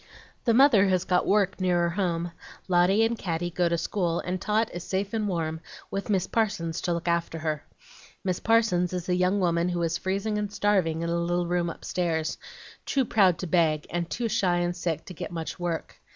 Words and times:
"The 0.45 0.55
mother 0.55 0.87
has 0.87 1.03
got 1.03 1.27
work 1.27 1.61
nearer 1.61 1.89
home, 1.91 2.31
Lotty 2.67 3.05
and 3.05 3.15
Caddy 3.15 3.51
go 3.51 3.69
to 3.69 3.77
school, 3.77 4.19
and 4.21 4.41
Tot 4.41 4.71
is 4.73 4.83
safe 4.83 5.13
and 5.13 5.27
warm, 5.27 5.61
with 5.91 6.09
Miss 6.09 6.25
Parsons 6.25 6.81
to 6.81 6.93
look 6.93 7.07
after 7.07 7.37
her. 7.37 7.63
Miss 8.23 8.39
Parsons 8.39 8.93
is 8.93 9.07
a 9.09 9.15
young 9.15 9.39
woman 9.39 9.69
who 9.69 9.77
was 9.79 9.99
freezing 9.99 10.39
and 10.39 10.51
starving 10.51 11.03
in 11.03 11.09
a 11.11 11.15
little 11.15 11.45
room 11.45 11.69
upstairs, 11.69 12.39
too 12.83 13.05
proud 13.05 13.37
to 13.37 13.45
beg 13.45 13.85
and 13.91 14.09
too 14.09 14.27
shy 14.27 14.57
and 14.57 14.75
sick 14.75 15.05
to 15.05 15.13
get 15.13 15.29
much 15.31 15.59
work. 15.59 15.99